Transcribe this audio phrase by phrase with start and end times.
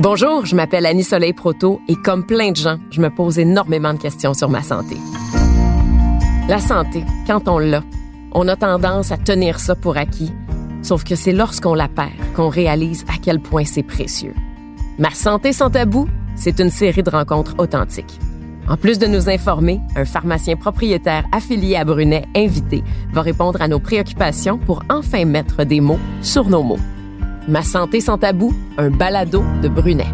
[0.00, 3.92] Bonjour, je m'appelle Annie Soleil Proto et comme plein de gens, je me pose énormément
[3.92, 4.96] de questions sur ma santé.
[6.48, 7.82] La santé, quand on l'a,
[8.30, 10.30] on a tendance à tenir ça pour acquis,
[10.82, 14.36] sauf que c'est lorsqu'on la perd qu'on réalise à quel point c'est précieux.
[15.00, 16.06] Ma santé sans tabou,
[16.36, 18.20] c'est une série de rencontres authentiques.
[18.68, 23.66] En plus de nous informer, un pharmacien propriétaire affilié à Brunet invité va répondre à
[23.66, 26.78] nos préoccupations pour enfin mettre des mots sur nos mots.
[27.48, 30.04] Ma santé sans tabou, un balado de Brunet.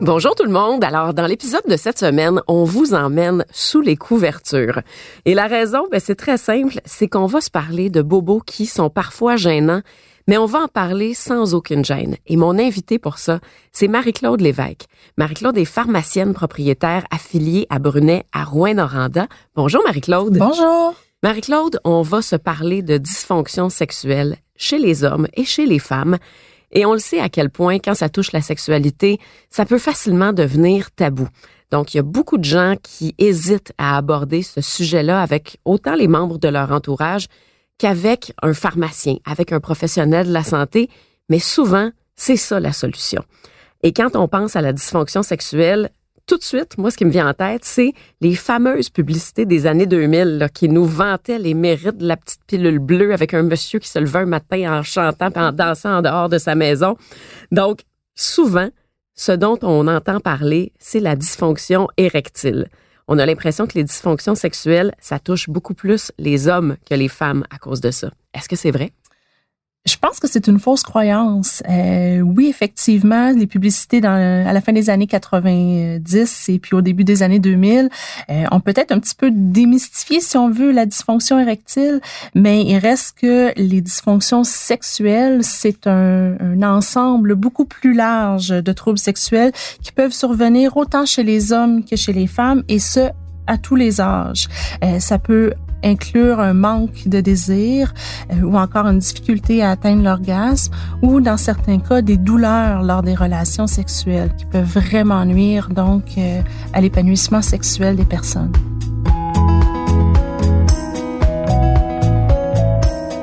[0.00, 0.82] Bonjour tout le monde.
[0.82, 4.80] Alors, dans l'épisode de cette semaine, on vous emmène sous les couvertures.
[5.26, 8.64] Et la raison, ben, c'est très simple, c'est qu'on va se parler de bobos qui
[8.64, 9.82] sont parfois gênants,
[10.26, 12.16] mais on va en parler sans aucune gêne.
[12.26, 13.40] Et mon invité pour ça,
[13.72, 14.86] c'est Marie-Claude Lévesque.
[15.18, 19.26] Marie-Claude est pharmacienne propriétaire affiliée à Brunet à Rouen-Noranda.
[19.54, 20.38] Bonjour Marie-Claude.
[20.38, 20.94] Bonjour.
[21.26, 26.18] Marie-Claude, on va se parler de dysfonction sexuelle chez les hommes et chez les femmes.
[26.70, 29.18] Et on le sait à quel point, quand ça touche la sexualité,
[29.50, 31.26] ça peut facilement devenir tabou.
[31.72, 35.96] Donc, il y a beaucoup de gens qui hésitent à aborder ce sujet-là avec autant
[35.96, 37.26] les membres de leur entourage
[37.76, 40.88] qu'avec un pharmacien, avec un professionnel de la santé,
[41.28, 43.24] mais souvent, c'est ça la solution.
[43.82, 45.90] Et quand on pense à la dysfonction sexuelle,
[46.26, 49.66] tout de suite, moi, ce qui me vient en tête, c'est les fameuses publicités des
[49.66, 53.78] années 2000 qui nous vantaient les mérites de la petite pilule bleue avec un monsieur
[53.78, 56.96] qui se levait un matin en chantant et en dansant en dehors de sa maison.
[57.52, 57.82] Donc,
[58.16, 58.68] souvent,
[59.14, 62.68] ce dont on entend parler, c'est la dysfonction érectile.
[63.08, 67.08] On a l'impression que les dysfonctions sexuelles, ça touche beaucoup plus les hommes que les
[67.08, 68.10] femmes à cause de ça.
[68.34, 68.90] Est-ce que c'est vrai?
[69.86, 71.62] Je pense que c'est une fausse croyance.
[71.68, 74.10] Euh, oui, effectivement, les publicités dans,
[74.46, 77.88] à la fin des années 90 et puis au début des années 2000
[78.28, 82.00] euh, ont peut-être un petit peu démystifié, si on veut, la dysfonction érectile,
[82.34, 88.72] mais il reste que les dysfonctions sexuelles, c'est un, un ensemble beaucoup plus large de
[88.72, 93.10] troubles sexuels qui peuvent survenir autant chez les hommes que chez les femmes, et ce,
[93.46, 94.48] à tous les âges.
[94.84, 95.52] Euh, ça peut
[95.86, 97.94] inclure un manque de désir
[98.32, 103.02] euh, ou encore une difficulté à atteindre l'orgasme ou dans certains cas des douleurs lors
[103.02, 106.40] des relations sexuelles qui peuvent vraiment nuire donc euh,
[106.72, 108.52] à l'épanouissement sexuel des personnes.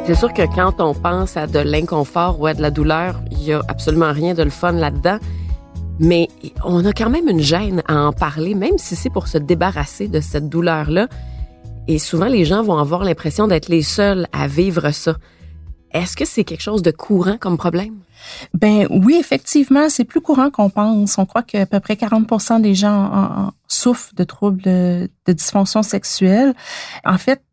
[0.05, 3.41] C'est sûr que quand on pense à de l'inconfort ou à de la douleur, il
[3.41, 5.17] y a absolument rien de le fun là-dedans.
[5.99, 6.27] Mais
[6.65, 10.09] on a quand même une gêne à en parler, même si c'est pour se débarrasser
[10.09, 11.07] de cette douleur-là.
[11.87, 15.15] Et souvent, les gens vont avoir l'impression d'être les seuls à vivre ça.
[15.91, 17.95] Est-ce que c'est quelque chose de courant comme problème?
[18.53, 21.17] Ben oui, effectivement, c'est plus courant qu'on pense.
[21.17, 26.53] On croit qu'à peu près 40% des gens souffrent de troubles de dysfonction sexuelle.
[27.05, 27.43] En fait,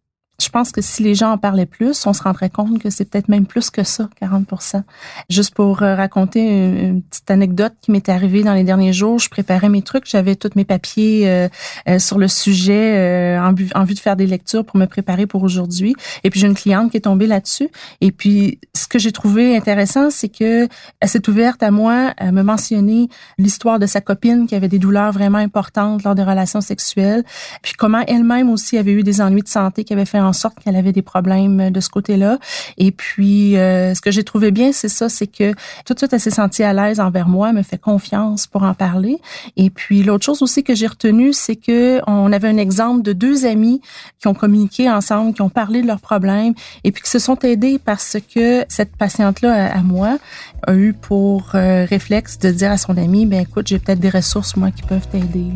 [0.50, 3.04] je pense que si les gens en parlaient plus, on se rendrait compte que c'est
[3.04, 4.82] peut-être même plus que ça, 40%
[5.28, 9.28] Juste pour euh, raconter une, petite anecdote qui m'était arrivée dans les derniers jours, je
[9.28, 11.48] préparais mes trucs, j'avais tous mes papiers euh,
[11.88, 15.44] euh, sur le sujet en, en, vue de faire des lectures pour me préparer pour
[15.44, 15.94] aujourd'hui.
[16.24, 17.68] Et puis j'ai une cliente qui est tombée là-dessus.
[18.00, 20.66] Et puis ce que j'ai trouvé intéressant, c'est que
[20.98, 23.08] elle s'est ouverte à moi, à me mentionner
[23.38, 27.22] l'histoire de sa copine qui avait des douleurs vraiment importantes lors des relations sexuelles,
[27.62, 30.58] puis comment elle-même aussi avait eu des ennuis de santé qui avaient fait en sorte
[30.62, 32.38] qu'elle avait des problèmes de ce côté-là.
[32.78, 35.52] Et puis, euh, ce que j'ai trouvé bien, c'est ça, c'est que
[35.84, 38.74] tout de suite, elle s'est sentie à l'aise envers moi, me fait confiance pour en
[38.74, 39.18] parler.
[39.56, 43.12] Et puis, l'autre chose aussi que j'ai retenu, c'est que on avait un exemple de
[43.12, 43.80] deux amis
[44.18, 47.38] qui ont communiqué ensemble, qui ont parlé de leurs problèmes et puis qui se sont
[47.40, 50.18] aidés parce que cette patiente-là, à, moi,
[50.66, 54.10] a eu pour euh, réflexe de dire à son ami, ben écoute, j'ai peut-être des
[54.10, 55.46] ressources moi qui peuvent t'aider.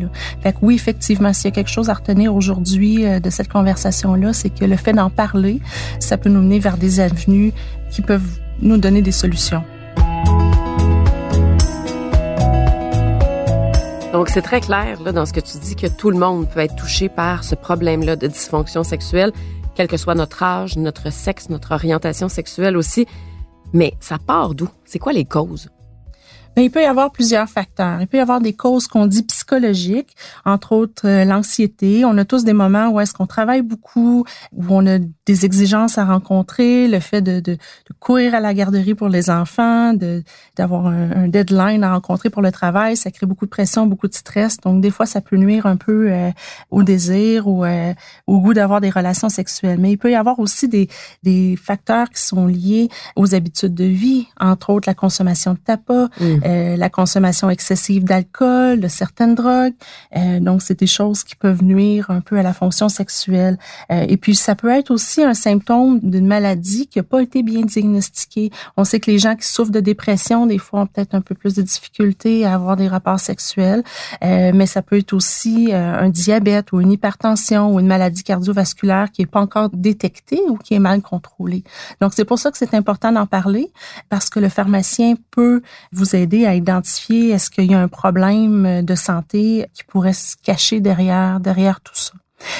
[0.41, 3.49] Fait que oui, effectivement, s'il y a quelque chose à retenir aujourd'hui euh, de cette
[3.49, 5.59] conversation-là, c'est que le fait d'en parler,
[5.99, 7.53] ça peut nous mener vers des avenues
[7.91, 9.63] qui peuvent nous donner des solutions.
[14.13, 16.61] Donc, c'est très clair là, dans ce que tu dis que tout le monde peut
[16.61, 19.33] être touché par ce problème-là de dysfonction sexuelle,
[19.75, 23.07] quel que soit notre âge, notre sexe, notre orientation sexuelle aussi.
[23.73, 24.69] Mais ça part d'où?
[24.85, 25.69] C'est quoi les causes?
[26.57, 27.99] Il peut y avoir plusieurs facteurs.
[27.99, 30.15] Il peut y avoir des causes qu'on dit psychologiques,
[30.45, 32.05] entre autres euh, l'anxiété.
[32.05, 34.25] On a tous des moments où est-ce qu'on travaille beaucoup,
[34.55, 38.53] où on a des exigences à rencontrer, le fait de, de, de courir à la
[38.53, 40.23] garderie pour les enfants, de
[40.55, 44.13] d'avoir un, deadline à rencontrer pour le travail, ça crée beaucoup de pression, beaucoup de
[44.13, 44.57] stress.
[44.61, 46.31] Donc des fois, ça peut nuire un peu euh,
[46.71, 47.93] au désir ou euh,
[48.27, 49.79] au goût d'avoir des relations sexuelles.
[49.79, 50.87] Mais il peut y avoir aussi des,
[51.23, 56.09] des facteurs qui sont liés aux habitudes de vie, entre autres la consommation de tabac,
[56.19, 56.44] mmh.
[56.45, 59.73] Euh, la consommation excessive d'alcool, de certaines drogues.
[60.15, 63.57] Euh, donc, c'est des choses qui peuvent nuire un peu à la fonction sexuelle.
[63.91, 67.41] Euh, et puis, ça peut être aussi un symptôme d'une maladie qui n'a pas été
[67.41, 68.51] bien diagnostiquée.
[68.77, 71.35] On sait que les gens qui souffrent de dépression, des fois, ont peut-être un peu
[71.35, 73.83] plus de difficultés à avoir des rapports sexuels,
[74.21, 79.21] mais ça peut être aussi un diabète ou une hypertension ou une maladie cardiovasculaire qui
[79.21, 81.63] n'est pas encore détectée ou qui est mal contrôlée.
[82.01, 83.71] Donc, c'est pour ça que c'est important d'en parler
[84.09, 85.61] parce que le pharmacien peut
[85.91, 90.35] vous aider à identifier est-ce qu'il y a un problème de santé qui pourrait se
[90.35, 92.13] cacher derrière, derrière tout ça.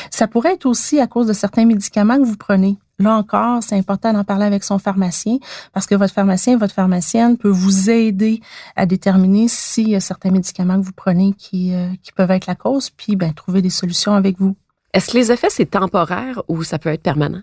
[0.10, 2.78] Ça pourrait être aussi à cause de certains médicaments que vous prenez.
[2.98, 5.38] Là encore, c'est important d'en parler avec son pharmacien
[5.74, 8.40] parce que votre pharmacien, votre pharmacienne peut vous aider
[8.76, 12.46] à déterminer s'il y a certains médicaments que vous prenez qui, euh, qui peuvent être
[12.46, 14.56] la cause, puis ben, trouver des solutions avec vous.
[14.94, 17.42] Est-ce que les effets, c'est temporaire ou ça peut être permanent?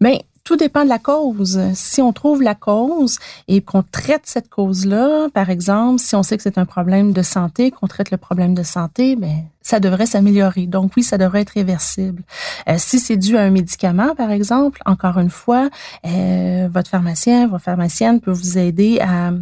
[0.00, 0.16] Bien,
[0.48, 1.60] tout dépend de la cause.
[1.74, 3.18] Si on trouve la cause
[3.48, 7.20] et qu'on traite cette cause-là, par exemple, si on sait que c'est un problème de
[7.20, 10.66] santé, qu'on traite le problème de santé, ben ça devrait s'améliorer.
[10.66, 12.22] Donc oui, ça devrait être réversible.
[12.66, 15.68] Euh, si c'est dû à un médicament, par exemple, encore une fois,
[16.06, 19.32] euh, votre pharmacien, votre pharmacienne peut vous aider à,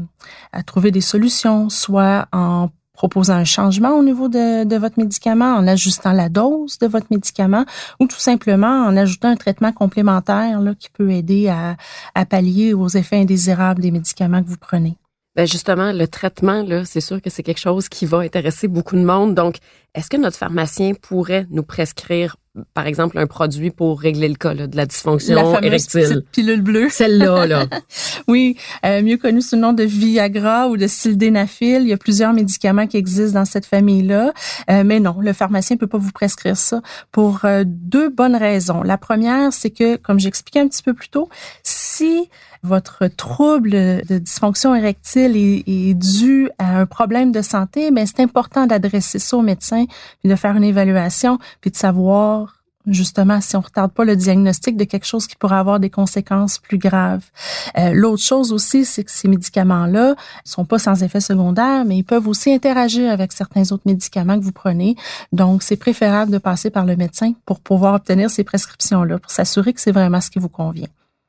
[0.52, 5.54] à trouver des solutions, soit en proposant un changement au niveau de, de, votre médicament,
[5.54, 7.64] en ajustant la dose de votre médicament
[8.00, 11.76] ou tout simplement en ajoutant un traitement complémentaire là, qui peut aider à,
[12.14, 14.96] à pallier aux effets indésirables des médicaments que vous prenez.
[15.36, 18.96] Ben justement, le traitement, là, c'est sûr que c'est quelque chose qui va intéresser beaucoup
[18.96, 19.34] de monde.
[19.34, 19.56] Donc,
[19.94, 22.36] est-ce que notre pharmacien pourrait nous prescrire,
[22.72, 26.24] par exemple, un produit pour régler le cas de la dysfonction la fameuse érectile?
[26.32, 26.88] pilule bleue.
[26.88, 27.66] Celle-là, là.
[28.28, 28.56] oui,
[28.86, 31.82] euh, mieux connue sous le nom de Viagra ou de sildenafil.
[31.82, 34.32] Il y a plusieurs médicaments qui existent dans cette famille-là.
[34.70, 36.80] Euh, mais non, le pharmacien peut pas vous prescrire ça
[37.12, 38.82] pour euh, deux bonnes raisons.
[38.82, 41.28] La première, c'est que, comme j'expliquais un petit peu plus tôt,
[41.96, 42.28] si
[42.62, 48.20] votre trouble de dysfonction érectile est, est dû à un problème de santé, mais c'est
[48.20, 49.86] important d'adresser ça au médecin,
[50.20, 52.56] puis de faire une évaluation, puis de savoir
[52.86, 56.58] justement si on retarde pas le diagnostic de quelque chose qui pourrait avoir des conséquences
[56.58, 57.24] plus graves.
[57.78, 60.14] Euh, L'autre chose aussi, c'est que ces médicaments-là
[60.44, 64.44] sont pas sans effet secondaire, mais ils peuvent aussi interagir avec certains autres médicaments que
[64.44, 64.96] vous prenez.
[65.32, 69.72] Donc, c'est préférable de passer par le médecin pour pouvoir obtenir ces prescriptions-là, pour s'assurer
[69.72, 70.88] que c'est vraiment ce qui vous convient.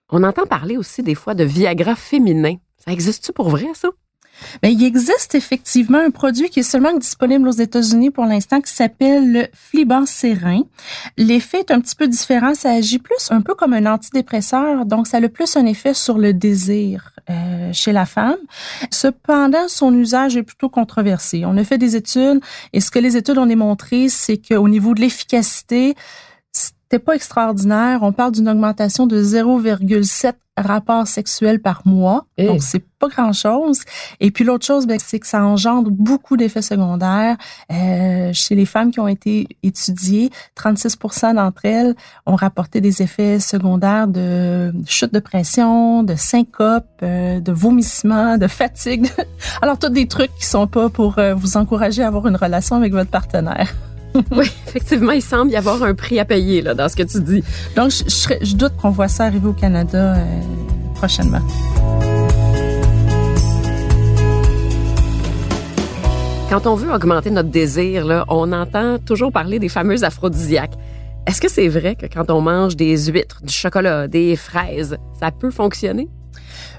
[0.09, 2.55] On entend parler aussi des fois de Viagra féminin.
[2.83, 3.89] Ça existe-tu pour vrai, ça?
[4.61, 8.71] Bien, il existe effectivement un produit qui est seulement disponible aux États-Unis pour l'instant qui
[8.71, 10.61] s'appelle le flibansérin.
[11.17, 12.53] L'effet est un petit peu différent.
[12.53, 15.93] Ça agit plus un peu comme un antidépresseur, donc ça a le plus un effet
[15.93, 18.37] sur le désir euh, chez la femme.
[18.91, 21.43] Cependant, son usage est plutôt controversé.
[21.45, 22.39] On a fait des études
[22.73, 25.95] et ce que les études ont démontré, c'est qu'au niveau de l'efficacité,
[26.89, 27.99] c'était pas extraordinaire.
[28.01, 32.25] On parle d'une augmentation de 0,7 rapports sexuels par mois.
[32.37, 33.81] Donc, c'est pas grand-chose.
[34.21, 37.35] Et puis, l'autre chose, ben, c'est que ça engendre beaucoup d'effets secondaires.
[37.73, 41.93] Euh, chez les femmes qui ont été étudiées, 36% d'entre elles
[42.25, 48.47] ont rapporté des effets secondaires de chute de pression, de syncope, euh, de vomissement, de
[48.47, 49.07] fatigue.
[49.61, 52.77] Alors, tous des trucs qui sont pas pour euh, vous encourager à avoir une relation
[52.77, 53.75] avec votre partenaire.
[54.31, 57.21] oui, effectivement, il semble y avoir un prix à payer là, dans ce que tu
[57.21, 57.43] dis.
[57.75, 60.23] Donc, je, je, doute qu'on voit ça arriver au Canada euh,
[60.95, 61.41] prochainement.
[66.49, 70.75] Quand on veut augmenter notre désir, là, on entend toujours parler des fameux aphrodisiaques.
[71.27, 75.29] Est-ce que c'est vrai que quand on mange des huîtres, du chocolat, des fraises, ça
[75.31, 76.07] peut fonctionner?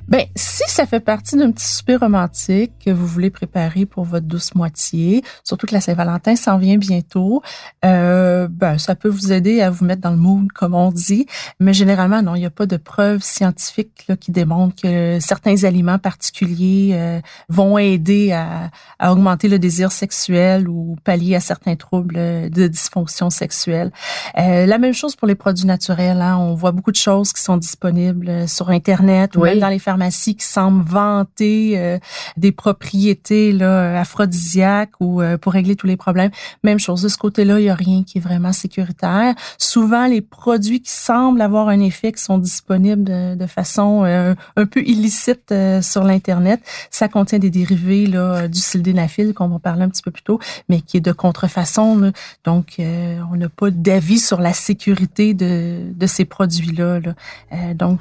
[0.09, 4.27] Ben, si ça fait partie d'un petit souper romantique que vous voulez préparer pour votre
[4.27, 7.43] douce moitié, surtout que la Saint-Valentin s'en vient bientôt,
[7.85, 11.27] euh, ben ça peut vous aider à vous mettre dans le mood, comme on dit.
[11.61, 15.65] Mais généralement, non, il n'y a pas de preuves scientifiques là, qui démontrent que certains
[15.65, 21.77] aliments particuliers euh, vont aider à, à, augmenter le désir sexuel ou pallier à certains
[21.77, 23.93] troubles de dysfonction sexuelle.
[24.39, 26.23] Euh, la même chose pour les produits naturels.
[26.23, 26.39] Hein.
[26.39, 30.37] On voit beaucoup de choses qui sont disponibles sur Internet ou même dans les pharmacie
[30.37, 31.99] qui semble vanter euh,
[32.37, 36.31] des propriétés là, aphrodisiaques ou euh, pour régler tous les problèmes.
[36.63, 39.35] Même chose, de ce côté-là, il n'y a rien qui est vraiment sécuritaire.
[39.59, 44.35] Souvent, les produits qui semblent avoir un effet qui sont disponibles de, de façon euh,
[44.57, 45.53] un peu illicite
[45.83, 50.11] sur l'Internet, ça contient des dérivés là, du sildenafil qu'on va parler un petit peu
[50.11, 50.39] plus tôt,
[50.69, 51.99] mais qui est de contrefaçon.
[51.99, 52.13] Là.
[52.45, 57.01] Donc, on n'a pas d'avis sur la sécurité de, de ces produits-là.
[57.01, 57.75] Là.
[57.75, 57.99] donc,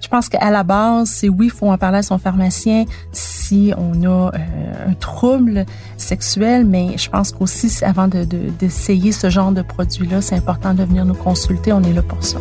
[0.00, 3.72] je pense qu'à la base, c'est oui, il faut en parler à son pharmacien si
[3.78, 5.64] on a euh, un trouble
[5.96, 10.84] sexuel, mais je pense qu'aussi, avant d'essayer de, ce genre de produit-là, c'est important de
[10.84, 11.72] venir nous consulter.
[11.72, 12.36] On est là pour ça.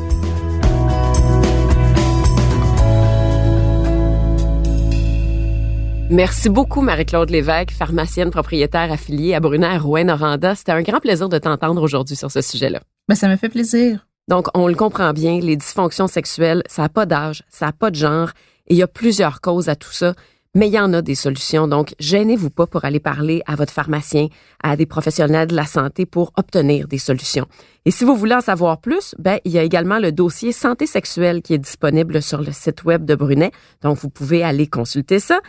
[6.09, 10.55] Merci beaucoup, Marie-Claude Lévesque, pharmacienne propriétaire affiliée à Brunet Rouen-Noranda.
[10.55, 12.81] C'était un grand plaisir de t'entendre aujourd'hui sur ce sujet-là.
[13.07, 14.05] Ben, ça me fait plaisir.
[14.27, 17.89] Donc, on le comprend bien, les dysfonctions sexuelles, ça n'a pas d'âge, ça n'a pas
[17.89, 18.31] de genre,
[18.69, 20.13] il y a plusieurs causes à tout ça,
[20.55, 21.67] mais il y en a des solutions.
[21.67, 24.27] Donc, gênez-vous pas pour aller parler à votre pharmacien,
[24.63, 27.45] à des professionnels de la santé pour obtenir des solutions.
[27.85, 30.85] Et si vous voulez en savoir plus, ben, il y a également le dossier santé
[30.85, 33.51] sexuelle qui est disponible sur le site web de Brunet.
[33.81, 35.39] Donc, vous pouvez aller consulter ça.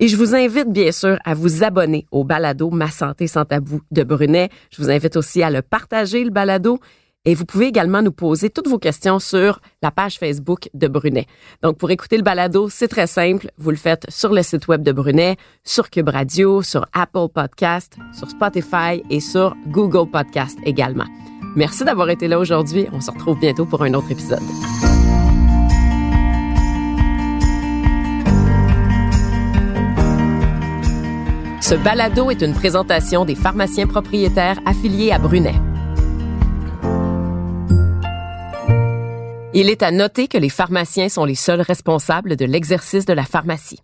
[0.00, 3.80] Et je vous invite bien sûr à vous abonner au balado Ma santé sans tabou
[3.90, 4.48] de Brunet.
[4.70, 6.78] Je vous invite aussi à le partager, le balado.
[7.28, 11.26] Et vous pouvez également nous poser toutes vos questions sur la page Facebook de Brunet.
[11.62, 13.50] Donc, pour écouter le balado, c'est très simple.
[13.58, 17.98] Vous le faites sur le site web de Brunet, sur Cube Radio, sur Apple Podcast,
[18.18, 21.04] sur Spotify et sur Google Podcast également.
[21.54, 22.86] Merci d'avoir été là aujourd'hui.
[22.94, 24.40] On se retrouve bientôt pour un autre épisode.
[31.60, 35.60] Ce balado est une présentation des pharmaciens propriétaires affiliés à Brunet.
[39.54, 43.24] Il est à noter que les pharmaciens sont les seuls responsables de l'exercice de la
[43.24, 43.80] pharmacie.